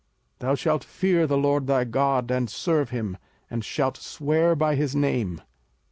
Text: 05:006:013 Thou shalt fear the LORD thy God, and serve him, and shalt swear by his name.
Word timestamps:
05:006:013 0.39 0.39
Thou 0.39 0.55
shalt 0.55 0.83
fear 0.83 1.27
the 1.27 1.37
LORD 1.37 1.67
thy 1.67 1.83
God, 1.83 2.31
and 2.31 2.49
serve 2.49 2.89
him, 2.89 3.19
and 3.51 3.63
shalt 3.63 3.97
swear 3.97 4.55
by 4.55 4.73
his 4.73 4.95
name. 4.95 5.41